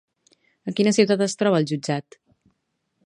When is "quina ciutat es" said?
0.79-1.37